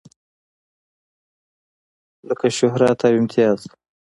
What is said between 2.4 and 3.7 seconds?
شهرت او امتياز.